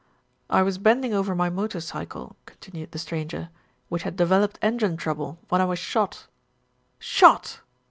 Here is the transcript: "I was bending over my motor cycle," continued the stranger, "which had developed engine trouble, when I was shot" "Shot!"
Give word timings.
"I 0.49 0.63
was 0.63 0.79
bending 0.79 1.13
over 1.13 1.35
my 1.35 1.51
motor 1.51 1.79
cycle," 1.79 2.35
continued 2.47 2.91
the 2.91 2.97
stranger, 2.97 3.49
"which 3.87 4.01
had 4.01 4.15
developed 4.15 4.57
engine 4.59 4.97
trouble, 4.97 5.37
when 5.49 5.61
I 5.61 5.65
was 5.65 5.77
shot" 5.77 6.25
"Shot!" 6.97 7.59